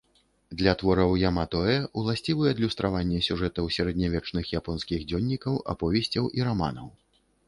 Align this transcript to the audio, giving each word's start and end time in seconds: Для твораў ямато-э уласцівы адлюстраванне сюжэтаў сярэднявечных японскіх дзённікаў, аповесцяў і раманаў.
Для 0.59 0.71
твораў 0.81 1.11
ямато-э 1.29 1.73
уласцівы 2.01 2.47
адлюстраванне 2.51 3.19
сюжэтаў 3.27 3.69
сярэднявечных 3.75 4.49
японскіх 4.61 5.05
дзённікаў, 5.13 5.61
аповесцяў 5.75 6.23
і 6.39 6.49
раманаў. 6.49 6.89